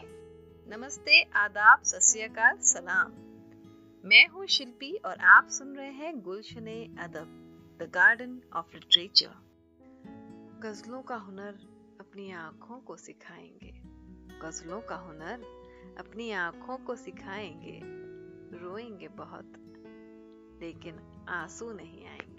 [0.67, 2.29] नमस्ते, आदाब, सत
[2.61, 3.11] सलाम।
[4.05, 7.25] मैं हूँ शिल्पी और आप सुन रहे हैं Gulshan Adab
[7.81, 9.31] the garden of literature
[10.63, 11.53] गजलों का हुनर
[11.99, 13.81] अपनी आँखों को सिखाएँगे।
[14.39, 15.41] गजलों का हुनर
[15.99, 17.81] अपनी आँखों को सिखाएँगे।
[18.57, 19.53] रोएँगे बहुत,
[20.61, 22.38] लेकिन आँसू नहीं आएँगे।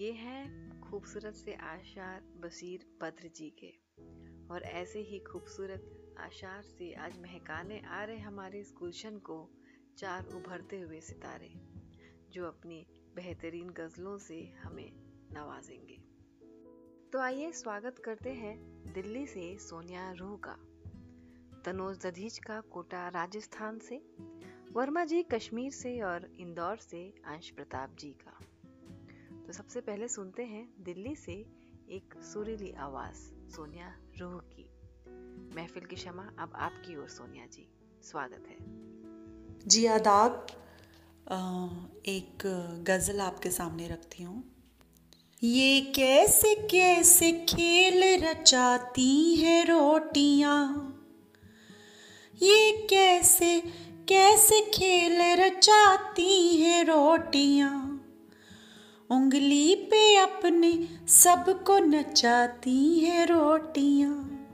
[0.00, 3.70] ये हैं खूबसूरत से आशार बशीर बद्र जी के।
[4.54, 9.50] और ऐसे ही खूबसूरत आशार से आज महकाने आ रहे हमारे इस गुलशन को
[9.98, 11.52] चार उभरते हुए सितारे,
[12.30, 12.86] जो अपनी
[13.16, 14.92] बेहतरीन गजलों से हमें
[15.32, 16.02] नवाजेंगे।
[17.12, 20.56] तो आइए स्वागत करते हैं दिल्ली से सोनिया रूह का।
[21.64, 23.96] तनोज दधीज का कोटा राजस्थान से,
[24.72, 28.35] वर्मा जी कश्मीर से और इंदौर से अंश प्रताप जी का।
[29.46, 31.32] तो सबसे पहले सुनते हैं दिल्ली से
[31.90, 34.70] एक सुरीली आवाज़, सोनिया रूह की।
[35.56, 37.68] महफिल की क्षमा अब आपकी ओर, सोनिया जी।
[38.02, 38.56] स्वागत है।
[39.68, 40.46] जी, आदाब।
[42.06, 42.46] एक
[42.88, 44.44] गज़ल आपके सामने रखती हूँ।
[45.42, 50.92] ये कैसे कैसे खेल रचाती हैं रोटियाँ?
[52.42, 53.60] ये कैसे
[54.08, 57.95] कैसे खेल रचाती हैं रोटियाँ?
[59.10, 64.46] उंगली पे अपने सबको नचाती हैं रोटियाँ।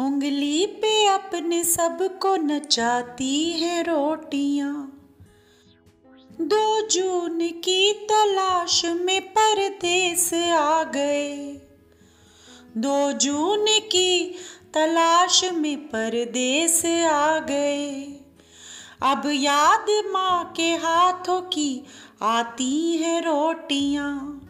[0.00, 4.96] उंगली पे अपने सबको नचाती हैं रोटियाँ।
[6.40, 11.60] दो जून की तलाश में परदेस आ गए।
[12.76, 14.38] दो जून की
[14.74, 18.16] तलाश में परदेस आ गए।
[19.02, 21.84] अब याद माँ के हाथों की
[22.22, 24.40] आती है रोटियाँ।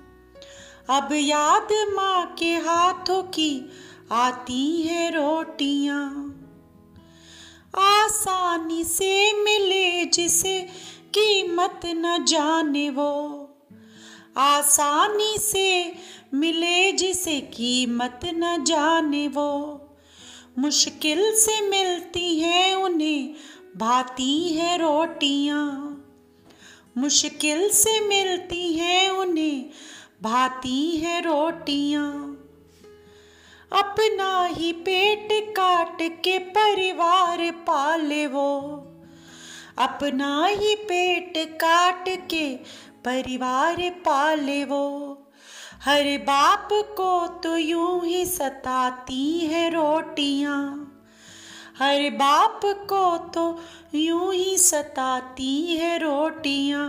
[0.91, 3.73] अब याद माँ के हाथों की
[4.13, 6.27] आती है रोटियाँ।
[7.79, 10.61] आसानी से मिले जिसे
[11.15, 13.49] कीमत न जाने वो।
[14.37, 15.95] आसानी से
[16.35, 19.81] मिले जिसे कीमत न जाने वो।
[20.59, 23.35] मुश्किल से मिलती हैं उन्हें
[23.77, 25.90] भाती है रोटियाँ।
[26.99, 29.71] मुश्किल से मिलती हैं उन्हें,
[30.23, 32.37] भाती है रोटियाँ।
[33.73, 38.61] अपना ही पेट काट के परिवार पाले वो।
[39.79, 42.57] अपना ही पेट काट के
[43.05, 45.17] परिवार पाले वो।
[45.83, 50.80] हर बाप को तो यूँ ही सताती है रोटियाँ।
[51.83, 53.45] हर बाप को तो
[53.95, 56.87] यूँ ही सताती है रोटियाँ।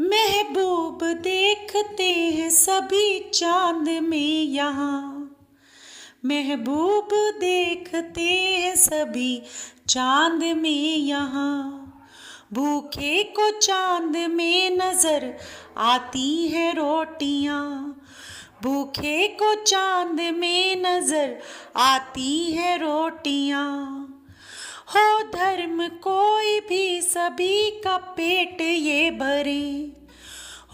[0.00, 5.18] महबूब देखते हैं सभी चाँद में यहाँ।
[6.24, 7.08] महबूब
[7.40, 9.42] देखते हैं सभी
[9.88, 11.78] चाँद में यहाँ।
[12.52, 15.34] भूखे को चाँद में नज़र
[15.78, 17.62] आती है रोटियाँ।
[18.62, 21.38] भूखे को चाँद में नज़र
[21.76, 24.08] आती है रोटियाँ।
[24.88, 29.92] हो धर्म कोई भी सभी का पेट ये भरे।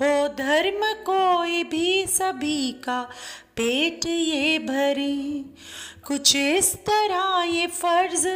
[0.00, 3.02] हो धर्म कोई भी सभी का
[3.56, 5.44] पेट ये भरे।
[6.06, 8.28] कुछ इस तरह ये फ़र्ज़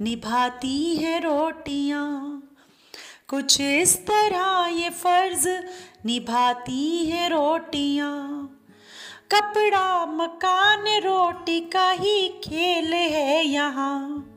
[0.00, 2.42] निभाती है रोटियाँ।
[3.28, 5.48] कुछ इस तरह ये फ़र्ज़
[6.06, 8.55] निभाती है रोटियाँ।
[9.32, 14.32] कपड़ा, मकान, रोटी का ही खेल है यहाँ।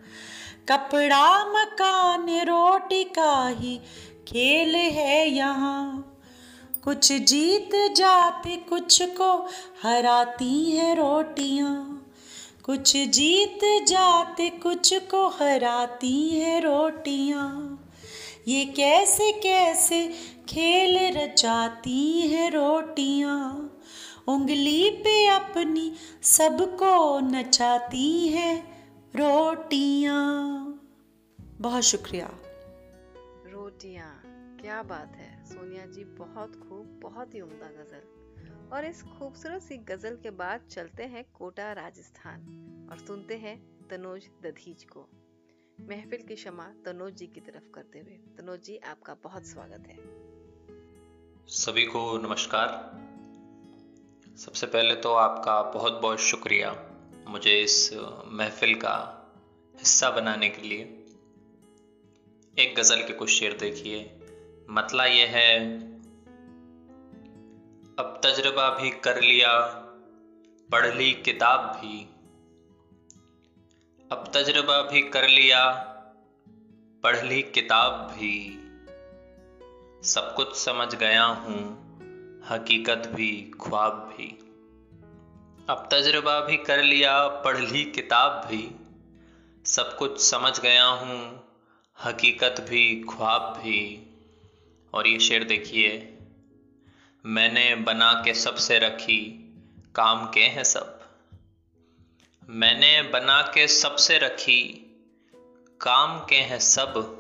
[0.69, 3.77] कपड़ा, मकान, रोटी का ही
[4.27, 6.16] खेल है यहाँ।
[6.83, 9.50] कुछ जीत जाती कुछ को
[9.83, 12.06] हराती है रोटियाँ।
[12.65, 17.80] कुछ जीत जाते कुछ को हराती है रोटियाँ।
[18.47, 20.07] ये कैसे कैसे
[20.50, 23.65] खेल रचाती है रोटियाँ।
[24.29, 28.61] उंगली पे अपनी सबको नचाती है
[29.15, 30.67] रोटियाँ।
[31.41, 32.27] बहुत शुक्रिया।
[33.51, 34.21] रोटियाँ
[34.61, 38.01] क्या बात है। सोनिया जी बहुत खूब बहुत ही उम्दा गज़ल।
[38.73, 42.41] और इस खूबसूरत सी गज़ल के बाद चलते हैं कोटा राजस्थान
[42.91, 45.09] और सुनते हैं तनोज दधीज को।
[45.81, 49.97] महफिल की क्षमा तनोज जी की तरफ़ करते हुए। तनोज जी आपका बहुत स्वागत है।
[51.47, 53.08] सभी को नमस्कार।
[54.45, 56.75] सबसे पहले तो आपका बहुत बहुत शुक्रिया
[57.27, 57.94] मुझे इस
[58.27, 58.94] महफिल का
[59.75, 60.80] हिस्सा बनाने के लिए।
[62.57, 64.19] एक गज़ल के कुछ शेर देखिए।
[64.69, 65.80] मतला ये है,
[68.00, 69.59] अब तजर्बा भी कर लिया,
[70.71, 72.01] पढ़ ली किताब भी।
[74.12, 75.71] अब तजर्बा भी कर लिया,
[77.03, 78.59] पढ़ ली किताब भी।
[80.03, 81.88] सब कुछ समझ गया हूँ
[82.47, 84.39] हकीकत भी, ख्वाब भी।
[85.69, 88.75] अब तजर्बा भी कर लिया, पढ़ ली किताब भी।
[89.65, 91.44] सब कुछ समझ गया हूँ,
[92.03, 94.06] हकीकत भी, ख्वाब भी।
[94.94, 96.18] और ये शेर देखिए,
[97.25, 99.53] मैंने बना के सबसे रखी,
[99.95, 101.00] काम के हैं सब।
[102.50, 104.86] मैंने बना के सबसे रखी,
[105.81, 107.15] काम के हैं सब।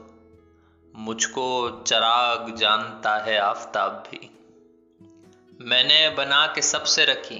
[0.95, 4.38] मुझको चराग जानता है आफताब भी।
[5.59, 7.39] मैंने बना के सबसे रखी।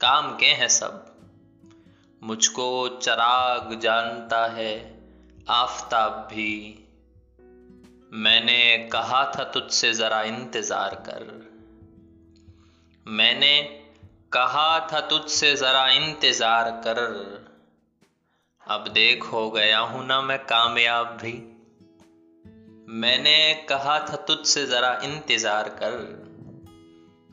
[0.00, 1.16] काम के हैं सब।
[2.22, 5.02] मुझको चराग जानता है,
[5.48, 6.86] आफताब भी।
[8.12, 11.50] मैंने कहा था तुझसे जरा इंतज़ार कर।
[13.08, 13.62] मैंने
[14.32, 16.98] कहा था तुझसे जरा इंतज़ार कर।
[18.62, 21.32] अब देख हो गया हूँ ना मैं कामयाब भी।
[22.88, 26.29] मैंने कहा था तुझसे जरा इंतज़ार कर।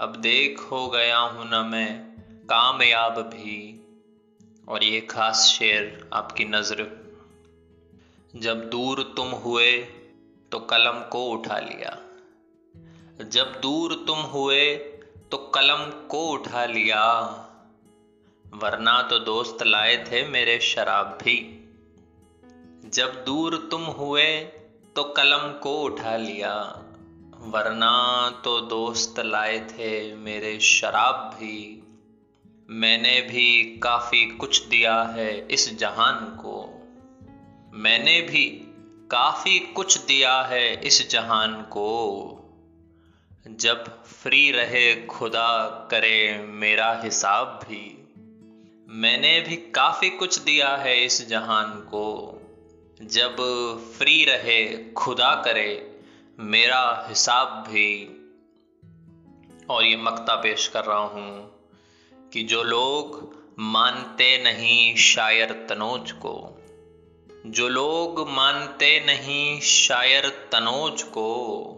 [0.01, 2.03] अब देख हो गया हूँ ना मैं,
[2.43, 3.83] कामयाब भी।
[4.67, 7.07] और ये खास शेर आपकी नज़र।
[8.35, 9.77] जब दूर तुम हुए
[10.51, 11.97] तो कलम को उठा लिया।
[13.23, 14.75] जब दूर तुम हुए
[15.31, 17.03] तो कलम को उठा लिया।
[18.53, 21.37] वरना तो दोस्त लाए थे मेरे शराब भी।
[22.85, 24.41] जब दूर तुम हुए
[24.95, 26.83] तो कलम को उठा लिया।
[27.39, 31.83] वरना तो दोस्त लाए थे मेरे शराब भी।
[32.69, 36.69] मैंने भी काफ़ी कुछ दिया है इस जहान को।
[37.73, 38.45] मैंने भी
[39.11, 42.33] काफ़ी कुछ दिया है इस जहान को।
[43.47, 48.13] जब फ्री रहे खुदा करे मेरा हिसाब भी।
[48.89, 52.33] मैंने भी काफ़ी कुछ दिया है इस जहान को।
[53.01, 53.35] जब
[53.97, 55.96] फ्री रहे खुदा करे
[56.39, 58.05] मेरा हिसाब भी
[59.69, 61.51] और ये मक्ता पेश कर रहा हूँ
[62.33, 66.61] कि जो लोग मानते नहीं शायर तनोज को,
[67.45, 71.69] जो लोग मानते नहीं शायर तनोज को,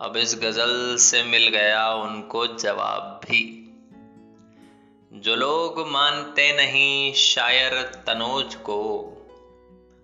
[0.00, 3.64] अब इस गज़ल से मिल गया उनको जवाब भी।
[5.12, 9.04] जो लोग मानते नहीं शायर तनोज को,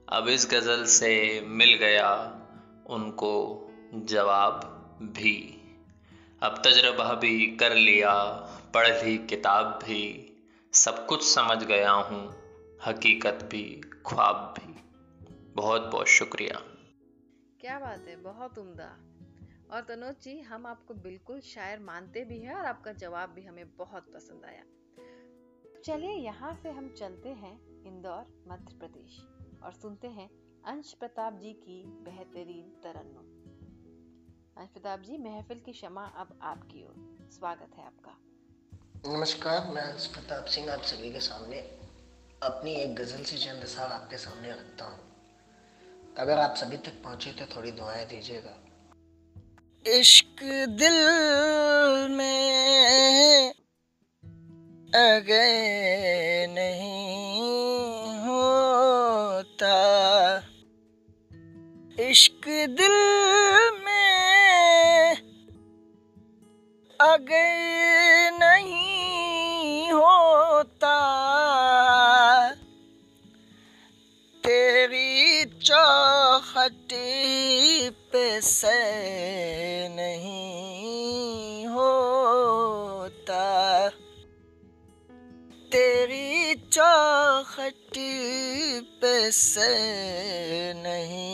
[0.09, 2.41] अब इस गज़ल से मिल गया
[2.87, 4.61] उनको जवाब
[5.03, 5.61] भी।
[6.43, 8.25] अब तजर्बा भी कर लिया,
[8.75, 10.31] पढ़ ली किताब भी,
[10.73, 12.35] सब कुछ समझ गया हूँ,
[12.87, 14.75] हकीकत भी, ख्वाब भी।
[15.55, 16.61] बहुत बहुत शुक्रिया।
[17.61, 18.99] क्या बात है, बहुत उम्दा।
[19.71, 23.77] और तनोज जी, हम आपको बिल्कुल शायर मानते भी हैं और आपका जवाब भी हमें
[23.77, 24.63] बहुत पसंद आया।
[25.85, 29.23] चलिए यहाँ से हम चलते हैं इंदौर, मध्य प्रदेश
[29.63, 33.25] और सुनते हैं अंश प्रताप जी की बेहतरीन तरन्नुम।
[34.63, 38.13] अंश प्रताप जी, महफिल की क्षमा अब आपकी ओर। स्वागत है आपका।
[39.13, 41.59] नमस्कार, मैं अंश प्रताप सिंह आप सभी के सामने
[42.43, 45.01] अपनी एक गज़ल से चंद आपके सामने रखता हूँ।
[46.19, 48.57] अगर आप सभी तक पहुँचे तो थोड़ी दुआएँ दीजिएगा।
[49.91, 50.99] इश्क दिल
[52.11, 53.55] में
[54.95, 59.94] अगर नहीं होता
[62.15, 62.45] इश्क
[62.79, 62.93] दिल
[63.85, 65.17] में
[67.01, 70.99] अगर नहीं होता,
[74.45, 77.11] तेरी चौखटी
[78.13, 78.79] पे से
[79.89, 83.45] नहीं होता।
[85.73, 88.15] तेरी चौखटी
[89.03, 89.73] पे से
[90.83, 91.34] नहीं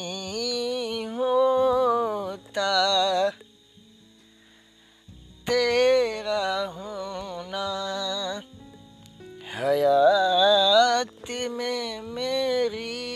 [9.55, 13.11] हयात में मेरी।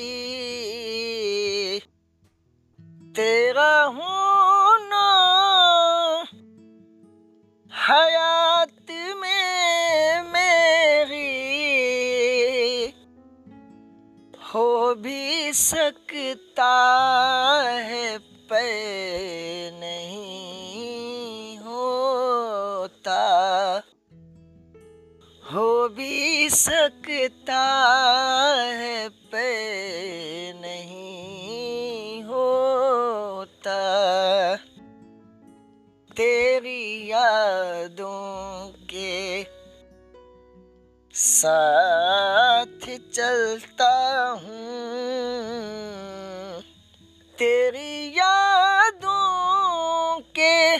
[3.16, 5.06] तेरा होना
[7.72, 11.34] हयात में मेरी।
[14.54, 16.90] हो भी सकता
[17.74, 18.18] है
[30.56, 33.84] नहीं होता।
[36.16, 39.44] तेरी यादों के
[41.14, 44.74] साथ चलता हूँ।
[47.38, 49.24] तेरी यादों
[50.20, 50.78] के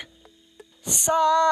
[0.90, 1.43] साथ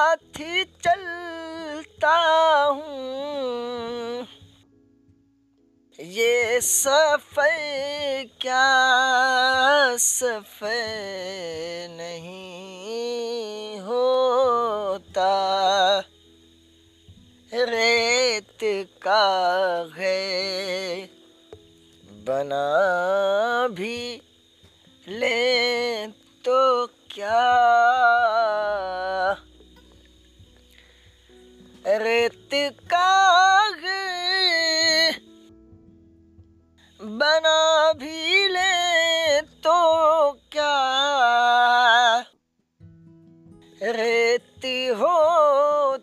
[6.61, 11.62] सफ़र क्या सफ़र?
[45.35, 45.99] oh,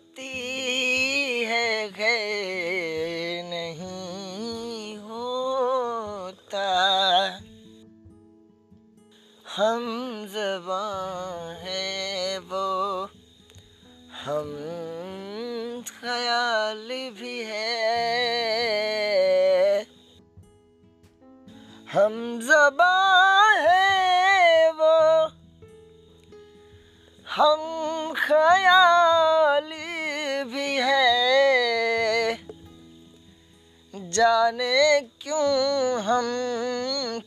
[33.94, 36.24] जाने क्यों हम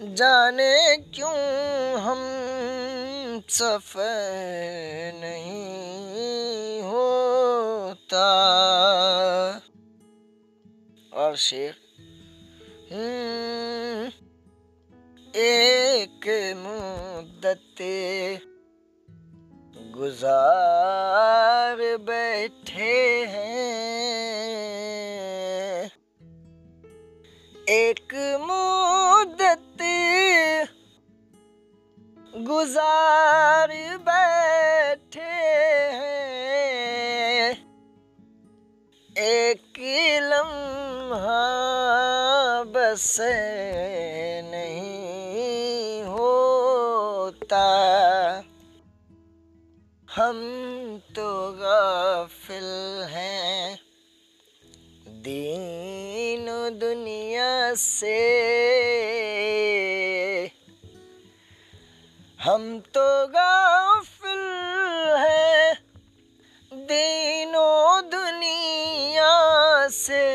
[0.00, 1.34] जाने क्यों
[2.00, 2.20] हम
[3.48, 8.26] सफ़र नहीं होता?
[11.12, 11.74] और शेर
[12.92, 14.10] हम्म,
[15.36, 16.24] एक
[16.56, 17.80] मुद्दत
[19.96, 25.90] गुजार बैठे हैं।
[27.68, 29.82] एक मुद्दत
[32.36, 35.34] गुजार बैठे
[35.94, 37.50] हैं।
[39.16, 39.78] एक
[40.22, 41.42] लम्हा
[42.66, 43.16] बस
[56.70, 58.20] दुनिया से।
[62.40, 65.74] हम तो गाफिल हैं
[66.74, 70.32] दीनों दुनिया से।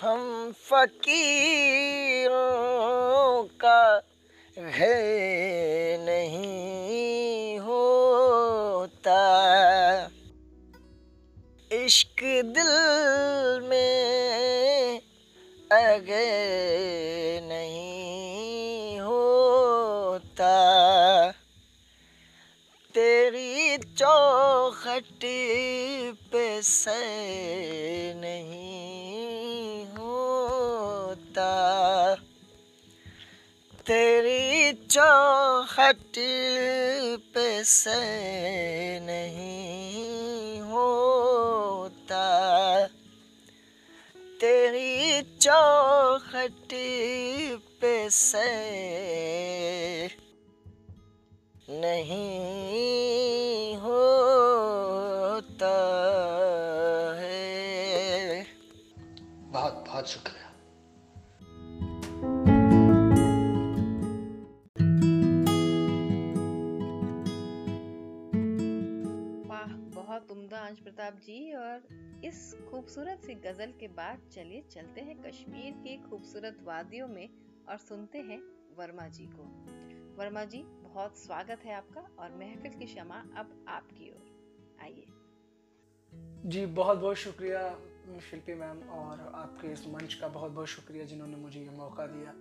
[0.00, 4.02] हम फकीरों का
[4.58, 5.39] घर
[16.10, 20.54] अगर नहीं होता।
[22.94, 25.20] तेरी चौखट
[26.32, 31.52] पे सर नहीं होता।
[33.74, 36.12] तेरी चौखट
[37.34, 41.29] पे सर नहीं होता।
[45.40, 46.72] चौखट
[47.80, 48.48] पे से
[51.70, 55.72] नहीं होता
[57.20, 58.46] है।
[59.52, 60.39] बहुत बहुत शुक्रिया।
[72.30, 77.28] इस खूबसूरत सी गज़ल के बाद चलिए चलते हैं कश्मीर के खूबसूरत वादियों में
[77.68, 78.38] और सुनते हैं
[78.76, 79.42] वर्मा जी को।
[80.16, 84.30] वर्मा जी, बहुत स्वागत है आपका और महफिल की क्षमा अब आपकी ओर।
[84.82, 85.06] आइए।
[86.46, 87.80] जी, बहुत बहुत शुक्रिया
[88.20, 92.32] शिल्पी मैम और आपके इस मंच का बहुत बहुत शुक्रिया जिन्होंने मुझे ये मौका दिया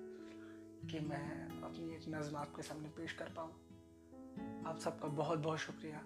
[0.87, 3.51] कि मैं अपनी एक नज़म आपके सामने पेश कर पाऊँ।
[4.65, 6.05] आप सबका बहुत बहुत शुक्रिया।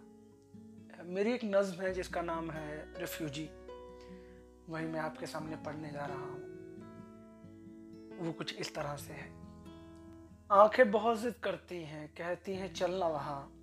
[1.04, 3.50] मेरी एक नज़म है जिसका नाम है रिफ्यूजी।
[4.70, 6.54] वही मैं आपके सामने पढ़ने जा रहा हूँ।
[8.18, 9.32] वो कुछ इस तरह से है।
[10.52, 13.54] आँखें बहुत जिद करती हैं, कहती हैं चलना वहाँ।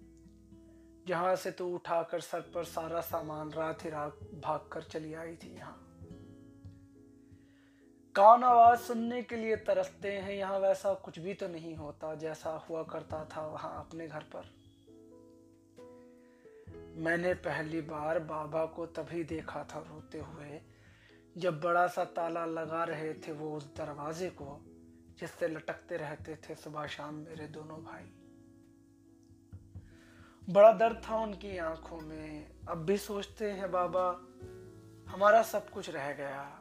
[1.09, 5.37] जहाँ से तू उठाकर सर पर सारा सामान रात ही रात भाग कर चली आई
[5.37, 5.87] थी यहाँ।
[8.15, 12.51] कान आवाज़ सुनने के लिए तरसते हैं, यहाँ वैसा कुछ भी तो नहीं होता जैसा
[12.51, 14.61] हुआ करता था वहाँ अपने घर पर।
[16.97, 20.61] मैंने पहली बार बाबा को तभी देखा था रोते हुए
[21.39, 24.65] जब बड़ा सा ताला लगा रहे थे वो उस दरवाजे को,
[25.19, 28.13] जिससे लटकते रहते थे सुबह शाम मेरे दोनों भाई।
[30.53, 34.09] बड़ा दर्द था उनकी आँखों में। अब भी सोचते हैं बाबा,
[35.13, 36.61] हमारा सब कुछ रह गया।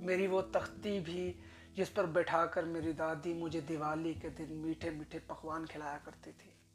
[0.00, 1.40] मेरी वो तख्ती भी
[1.76, 6.65] जिस पर बैठाकर मेरी दादी मुझे दिवाली के दिन मीठे मीठे पकवान खिलाया करती थी।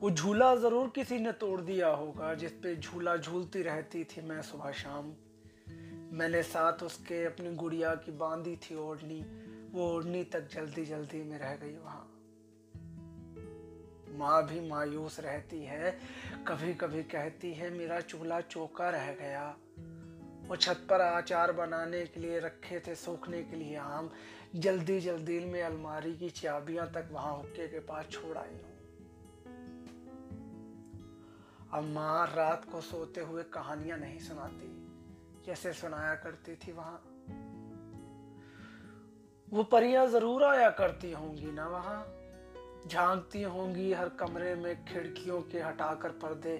[0.00, 4.42] वो झूला ज़रूर किसी ने तोड़ दिया होगा, जिस पे झूला झूलती रहती थी मैं
[4.42, 5.12] सुबह शाम।
[6.12, 9.20] मैंने साथ उसके अपनी गुड़िया की बांधी थी ओढ़नी,
[9.72, 12.12] वो ओढ़नी तक जल्दी जल्दी में रह गई वहाँ।
[14.18, 15.90] माँ भी मायूस रहती है
[16.48, 19.48] कभी कभी कहती है, मेरा चूल्हा चौका रह गया।
[20.48, 24.10] वो छत पर आचार बनाने के लिए रखे थे, सूखने के लिए आम।
[24.56, 28.75] जल्दी जल्दी में अलमारी की चाबियाँ तक वहाँ हुक्के के पास छोड़ आई हूँ।
[31.76, 34.68] अब माँ रात को सोते हुए कहानियाँ नहीं सुनाती,
[35.46, 37.02] जैसे सुनाया करती थी वहाँ।
[39.52, 42.06] वो परियाँ ज़रूर आया करती होंगी ना वहाँ।
[42.86, 46.56] झांकती होंगी हर कमरे में खिड़कियों के हटाकर पर्दे।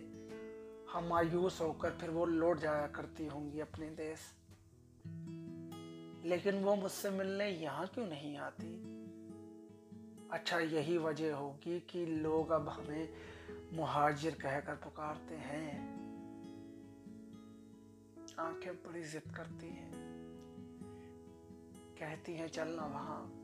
[0.92, 4.18] हम मायूस होकर फिर वो लौट जाया करती होंगी अपने देश।
[6.24, 8.74] लेकिन वो मुझसे मिलने यहाँ क्यों नहीं आती?
[10.30, 13.08] अच्छा यही वजह होगी कि लोग अब हमें
[13.72, 15.96] मुहाजिर कहकर पुकारते हैं।
[18.38, 19.92] आँखें बड़ी जिद करती हैं।
[21.98, 23.42] कहती हैं चलना वहाँ।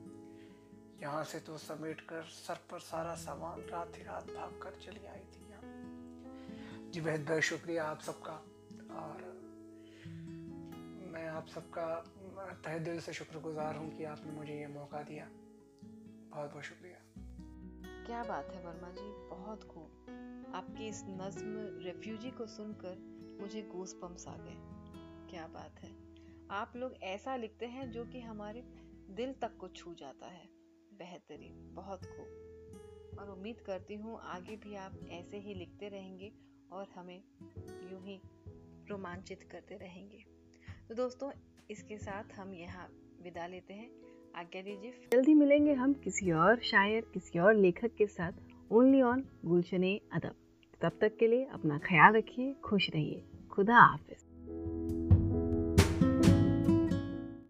[1.03, 5.07] यहाँ से तो समेट कर सर पर सारा सामान रात ही रात भाग कर चली
[5.07, 5.63] आई थी यहाँ।
[6.91, 8.33] जी बेहद बहुत शुक्रिया आप सबका।
[8.95, 9.33] और
[11.13, 12.05] मैं आप सबका
[12.65, 15.29] तहे दिल से शुक्रगुजार हूँ कि आपने मुझे ये मौका दिया।
[16.31, 17.02] बहुत बहुत शुक्रिया।
[18.07, 20.07] क्या बात है वर्मा जी, बहुत खूब।
[20.55, 22.99] आपकी इस नज्म रेफ्यूजी को सुनकर
[23.41, 24.57] मुझे गूस पम्स आ गए।
[25.31, 25.97] क्या बात है।
[26.51, 28.63] आप लोग ऐसा लिखते हैं जो कि हमारे
[29.11, 30.47] दिल तक को छू जाता है।
[30.93, 36.33] बेहतरीन, बहुत खूब। और उम्मीद करती हूँ आगे भी आप ऐसे ही लिखते रहेंगे
[36.73, 37.25] और हमें
[37.91, 38.21] यूँ ही
[38.89, 40.25] रोमांचित करते रहेंगे।
[40.89, 41.33] तो दोस्तों,
[41.71, 42.89] इसके साथ हम यहाँ
[43.23, 48.07] विदा लेते हैं। आज्ञा दीजिए। जल्दी मिलेंगे हम किसी और शायर, किसी और लेखक के
[48.07, 48.33] साथ।
[48.73, 50.35] ओनली ऑन गुलशन अदब।
[50.83, 54.32] तब तक के लिए अपना ख्याल रखिए, खुश रहिए। खुदा हाफिज।